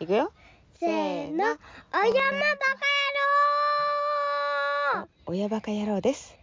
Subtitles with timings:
[0.00, 0.32] いくよ。
[0.78, 1.58] せーの、お山バカ
[4.94, 6.34] 野郎親バカ野郎です。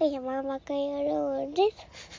[0.00, 2.15] お山バカ野郎です。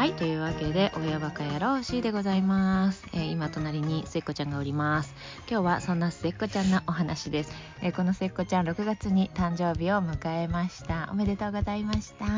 [0.00, 3.04] はい、というわけで、親バカ野郎 C でございます。
[3.12, 5.14] えー今、隣に末っ子ちゃんがおります。
[5.46, 7.52] 今日はそんな末っ子ちゃんのお話です。
[7.82, 11.10] えーこの末っ子ちゃん、6月に誕生日を迎えました。
[11.12, 12.24] おめでとうございました。
[12.24, 12.28] う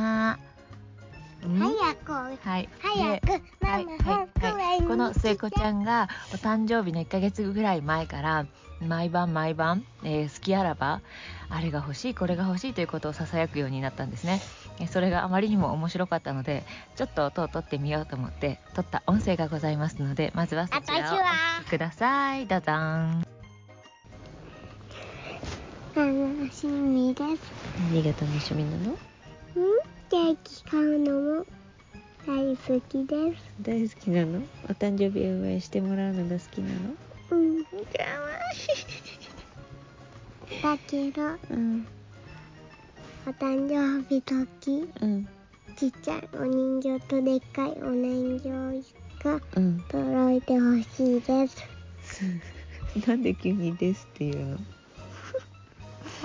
[1.55, 1.61] ん？
[1.61, 2.69] 早く、はい。
[2.81, 3.27] 早く
[3.61, 3.87] ママはい、
[4.55, 4.83] はい。
[4.83, 8.47] この末っ子ちゃんが、お誕生日の1ヶ月ぐらい前から、
[8.85, 11.01] 毎晩毎晩、えー好きあらば、
[11.49, 14.41] あれが欲しい、これが欲しいということを囁くようになったんですね。
[14.81, 16.65] えーそれがあまりにも面白かったので、
[16.97, 22.47] ちょっと音を取ってみようと思って、撮った音声がございますので、まずはそちらをお聞きください。
[22.47, 22.67] どうぞ。
[25.95, 27.53] 楽しみです。
[27.79, 28.97] 何が楽しみなの？
[29.57, 29.79] うん？
[30.11, 31.47] ケーキ買うのも
[32.27, 33.45] 大好きです。
[33.61, 34.43] 大好きなの？
[34.69, 36.95] お誕生日お祝いしてもらうのが好きなの？
[37.31, 37.65] うん。
[37.65, 37.69] か
[40.71, 41.39] わだけど、いい。
[41.51, 41.87] うん。
[43.25, 45.29] お誕生日時、うん。
[45.77, 48.49] ちっちゃいお人形とでっかいお人形
[49.23, 49.81] がうん。
[49.89, 51.57] 届いてほしいです。
[53.07, 54.59] なんで急にですって言う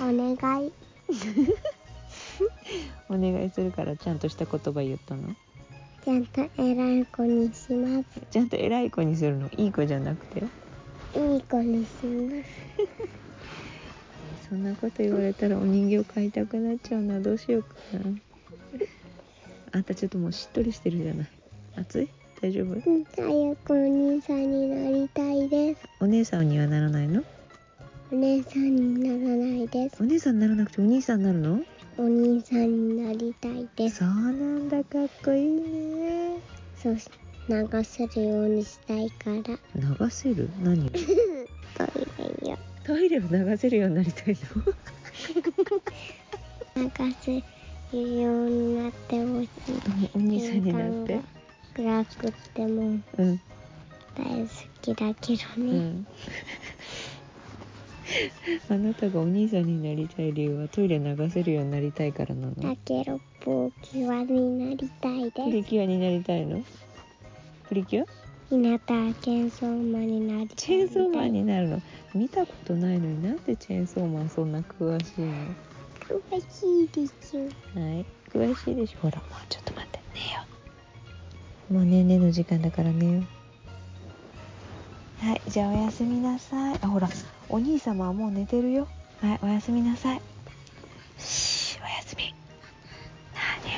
[0.00, 0.72] お願い。
[3.08, 5.36] お願いするからちゃんとした言葉言ったの？
[6.04, 8.08] ちゃんと偉い子にします。
[8.28, 9.48] ちゃんと偉い子にするの？
[9.56, 10.42] いい子じゃなくて？
[11.14, 12.48] いい子にします。
[14.48, 18.00] そんなこと言われたらお人形買いたくなっちゃうなどうしようかな
[19.72, 21.28] あんたちょっともうしっとりしてるじゃない
[21.76, 22.08] 暑い？
[22.40, 22.72] 大丈夫？
[22.72, 25.80] うん早くお兄さんになりたいです。
[26.00, 27.22] お姉さんにはならないの？
[28.10, 29.96] お姉さんにならないです。
[30.00, 31.60] お姉さんにならなくてお兄さんになるの？
[31.98, 33.98] お兄さんになりたいです。
[33.98, 36.38] そうなんだかっこいいね
[36.76, 37.10] そし
[37.48, 39.58] 流せるようにしたいから。
[39.74, 40.48] 流せる？
[40.62, 40.86] 何？
[40.86, 40.98] を トイ
[42.18, 42.27] レよ。
[42.88, 44.40] トイレを流せるようになりたいの？
[46.76, 46.90] 流
[47.20, 47.32] せ
[47.92, 49.48] るようになってほしい。
[50.14, 51.20] お兄さんになって？
[51.74, 53.40] 暗くってもうん。
[54.16, 54.48] 大好
[54.80, 55.72] きだけどうね。
[55.80, 56.06] ん。
[58.70, 62.54] あなたがお兄さんになりたい理由はトイレ流せるようになりたいからなの？
[62.54, 65.50] だけど、プリキュアになりたいプです。
[65.50, 66.64] リキュアになりたいの？
[67.68, 68.06] プリキュア？
[68.48, 70.77] ひなたチェーンソーマンになりたい
[71.68, 71.80] の。
[72.14, 75.54] 見たことないのになんでチェーンソーマンそんな詳しいの？
[76.08, 77.36] 詳しいです。
[77.36, 77.44] よ。
[77.74, 79.00] はい詳しいでしょ。
[79.02, 80.00] ほらもうちょっと待って。
[80.14, 80.26] 寝よ
[81.70, 81.74] う。
[81.74, 83.24] もうねんねの時間だから寝よう。
[85.26, 86.78] はいじゃあおやすみなさい。
[86.80, 87.08] あほら
[87.48, 88.88] お兄様はもう寝てるよ。
[89.20, 90.20] はいおやすみなさい。
[91.18, 92.24] しーおやすみ。
[92.24, 92.30] な
[93.68, 93.74] に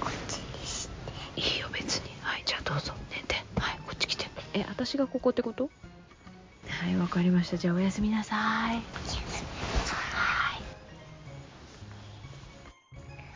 [0.00, 0.88] こっちにし
[1.36, 1.40] て。
[1.40, 2.10] いいよ別に。
[2.22, 2.92] はいじゃあどうぞ。
[3.10, 3.36] 寝て。
[3.60, 4.26] はいこっち来て。
[4.54, 5.70] え私がここってこと？
[6.84, 7.56] はいわかりました。
[7.56, 8.36] じゃあおやすみなさ
[8.74, 9.33] い。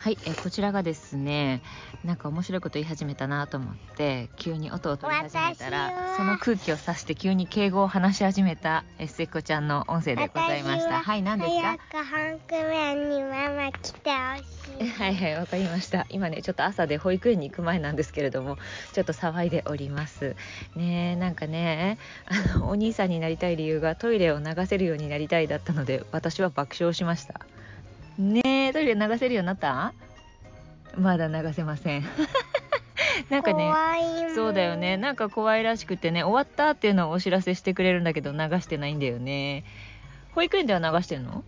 [0.01, 1.61] はいはい、えこちらがですね
[2.05, 11.77] なんか面白いこと言い始めたなと思って急に音を取り始めた私らはその空気を察して急に敬語を話し始めたえ末っ子ちゃんの音声でございましたはい何ですか？
[11.91, 14.89] 早く保育園にママ来てほしい。
[14.89, 16.05] はいはい、わかりました。
[16.09, 18.57] 今ね、ちょっと朝で保育園に行く前なんですけれども、
[18.93, 20.35] ちょっと騒いでおります。
[20.75, 21.97] ねえ、なんかね、
[22.53, 27.41] あの、お兄さんになりたい理由がトイレを流せるようになりたいだったので、私は爆笑しました。
[28.19, 29.93] ねえ、トイレ流せるようになった？
[30.97, 32.03] まだ流せません。
[33.29, 33.71] なんかね、
[34.35, 34.97] そうだよね。
[34.97, 39.63] なんか怖いらしくてね、終わったっていうのをお知らせしてくれるんだけど、流してないんだよね。
[40.35, 41.43] 保育園では流してるの？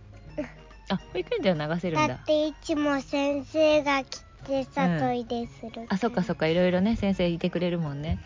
[0.88, 2.24] あ、保育園では流せるんだだっ。
[2.24, 8.18] ていつも先生が来てさ、うんトイレするあ、そっかそっか、いろいろね、先生いてくれるもんね。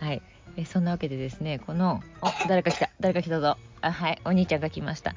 [0.00, 0.20] はい。
[0.56, 3.56] えそんなわけでですね、この、お、 誰か来た、誰か来たぞ。
[3.80, 5.14] あ、はい、お兄ちゃんが来ました。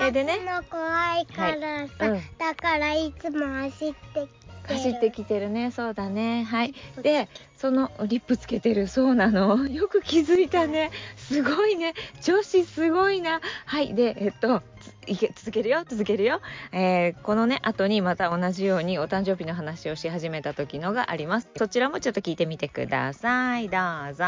[0.00, 4.28] えでねの怖いからさ、はいうんだからいつも走ってきてる
[4.68, 6.44] 走ってきてるね、そうだね。
[6.44, 6.74] はい。
[7.02, 9.66] で、その、リップつけてる、そうなの。
[9.68, 10.90] よく気づいたね。
[11.16, 11.94] すごいね。
[12.22, 13.40] 女子すごいな。
[13.64, 13.94] はい。
[13.94, 14.75] で、えっと、つ
[15.06, 16.40] いけ、続けるよ、続けるよ。
[16.72, 21.48] えーこのね、後にまた同じようにお誕生日の話をし始めた時のがあります。
[21.56, 23.68] そちらもちょっと聞いてみてください。
[23.68, 23.78] ど
[24.10, 24.24] うぞ。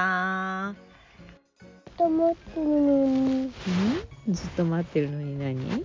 [1.96, 3.52] と思ってるのに
[4.30, 5.84] ずっと待ってるのに何？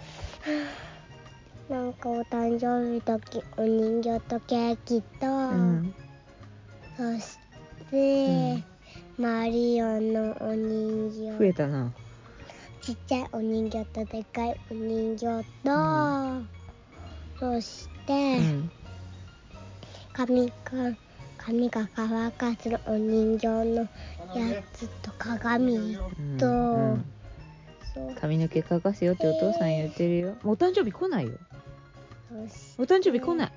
[1.69, 5.95] なんかお誕生日時お人形とケーキと、うん。
[6.97, 7.39] そし
[7.89, 8.63] て、
[9.17, 11.91] マリオのお人形増えたな。
[12.83, 15.25] ちっちゃいお人形とでかいお人形
[15.63, 16.41] と、
[17.39, 18.71] そして、うん。
[20.11, 20.75] 髪か
[21.37, 23.75] 髪が乾かすお人形の
[24.35, 26.51] やつと鏡うんと、う
[26.95, 27.05] ん
[27.93, 30.35] そう髪の毛乾かすよってお父さん言ってるよ。
[30.43, 31.33] もうお誕生日来ないよ。
[32.77, 33.51] お誕生日来ない。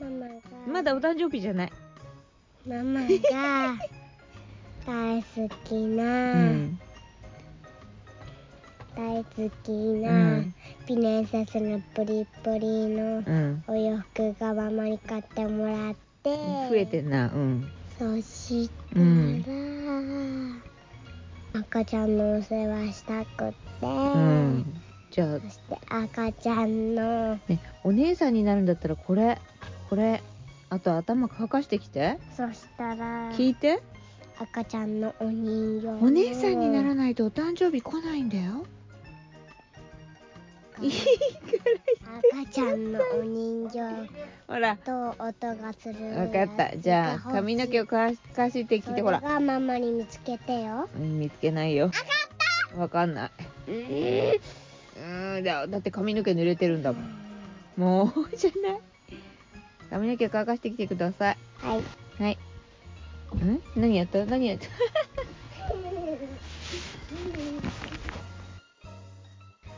[0.00, 0.34] ママが
[0.66, 1.72] まだお誕生日じゃない。
[2.66, 3.06] ママが
[4.86, 6.78] 大好きうな、ん
[8.96, 10.54] 大好きうな、ん。
[10.86, 13.64] ピネンセスのプリプリのうん。
[13.68, 16.36] お洋服がママに買ってもらって
[16.70, 17.26] 増えてんな。
[17.26, 17.68] うん。
[17.98, 20.62] そしたら、うん
[21.52, 24.80] 赤ちゃんのお世話したくって、うん。
[25.10, 29.38] じゃあそして赤ちゃんのねお姉さんになるんだったらこれ
[29.88, 30.22] これ
[30.68, 32.18] あと頭乾かしてきて。
[32.36, 33.82] そしたら聞いて
[34.40, 38.64] 赤ちゃんのお人形のお姉さんにならないとお誕生日来ないんだよ。
[40.80, 40.92] いい
[42.42, 43.80] 赤ちゃんのお人形
[44.48, 44.78] ほら。
[44.78, 46.16] と音がする。
[46.16, 46.74] わかった。
[46.78, 49.20] じゃあ髪の毛を乾かしてきてほら。
[49.20, 50.88] がママに見つけてよ。
[50.96, 51.90] うん見つけないよ。
[52.78, 53.30] わかんない。
[53.68, 55.44] うん。
[55.44, 57.04] だだって髪の毛濡れてるんだもん。
[57.76, 58.80] もうじゃない。
[59.90, 61.36] 髪の毛乾かしてきてください。
[61.58, 61.82] はい
[63.44, 63.62] ん？
[63.76, 64.24] 何やった？
[64.26, 64.66] 何やった？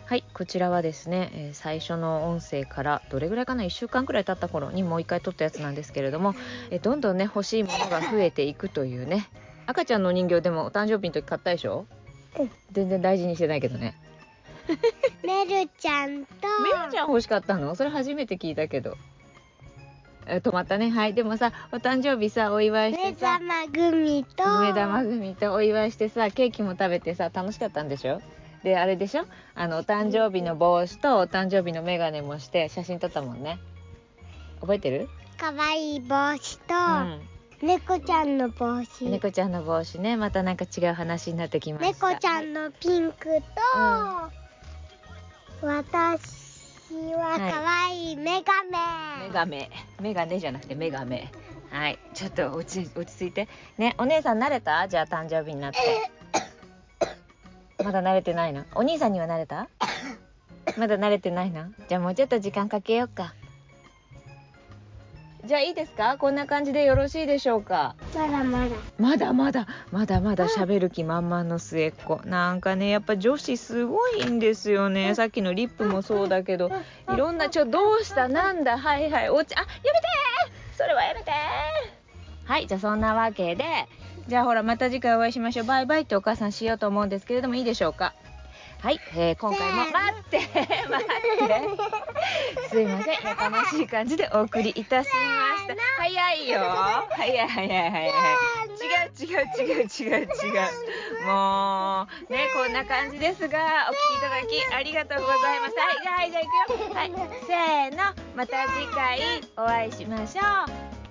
[0.06, 6.34] はい、こちらはですね、えー最初の音声からどれぐらいかな？1週間くらい経った頃にもう一回撮ったやつなんですけれども、
[6.70, 9.26] えーどんどんね欲しいものが増えていくというね。
[9.66, 11.86] 赤ちゃんのお人形でもお誕生日の時買ったでしょ？
[12.38, 12.50] うん。
[12.72, 13.94] 全然大事にしてないけどね。
[15.24, 16.32] メルちゃんと。
[16.62, 17.74] メルちゃん欲しかったの？
[17.74, 18.90] それ初めて聞いたけど。
[18.90, 19.11] えー
[20.26, 20.90] 止まったね。
[20.90, 21.14] はい。
[21.14, 23.38] でもさお誕生日さお祝いし目てさ。
[23.38, 24.44] 玉組と。
[24.60, 28.20] 目玉組とお祝いしてさケーキも食べてさ楽しかったんでしょ？
[28.62, 29.24] であれでしょ？
[29.54, 33.58] あのお誕生日の帽子とお誕生日のメガネもして写真撮ったもんね。
[34.60, 35.08] 覚えてる？
[35.38, 37.20] かわいい帽子と、うん。
[37.62, 39.04] 猫ちゃんの帽子。
[39.04, 40.16] 猫ちゃんの帽子ね。
[40.16, 42.08] またなんか違う話になってきました。
[42.08, 43.40] 猫ちゃんのピンク
[45.60, 46.41] と、私
[47.14, 51.30] は可愛いいメガメ、メガメメガネじゃなくてメガメ。
[51.70, 51.98] はい。
[52.12, 53.48] ちょっと落ち落ち着いて。
[53.78, 54.86] ねお姉さん慣れた？
[54.88, 55.78] じゃあ誕生日になって。
[57.82, 58.64] まだ慣れてないの？
[58.74, 59.68] お兄さんには慣れた？
[60.76, 61.66] まだ慣れてないの？
[61.88, 63.34] じゃあもうちょっと時間かけようか。
[65.44, 66.16] じゃあいいですか？
[66.18, 67.96] こんな感じでよろしいでしょうか？
[68.14, 68.76] まだまだ。
[68.98, 69.66] まだまだ。
[69.90, 72.20] まだまだ喋る気満々の末っ子。
[72.24, 75.14] なんかねやっぱ女子すごいんですよね。
[75.16, 76.70] さっきのリップもそうだけど。
[77.12, 78.28] いろんなちょどうした？
[78.28, 78.78] なんだ？
[78.78, 79.30] はいはい。
[79.30, 80.06] おちあやめて！
[80.76, 81.32] それはやめて！
[82.44, 83.64] はいじゃあそんなわけで。
[84.28, 85.66] じゃあほらまた次回お会いしましょう。
[85.66, 88.14] バイバイってお母さんしようと思うんですけれどもいいでしょうか？
[88.82, 91.08] はい、えー今回も待って待っ
[92.58, 92.68] て。
[92.68, 95.76] すいませんやかましい感じでお送りいたしました。
[95.98, 96.58] 早いよ。
[97.10, 98.10] 早い早い早い早い。
[99.20, 101.26] 違う違う違う違う違う。
[101.26, 105.76] もうねこんな感じですがお聞きいただきありがとうございます。
[105.76, 106.94] はいじゃあはいじゃあ行くよ。
[106.96, 107.12] はい。
[107.46, 107.98] せーの。
[108.34, 109.20] また次回
[109.56, 110.44] お会いしましょう。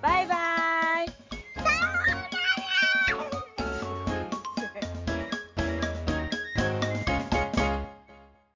[0.02, 0.61] バイバイ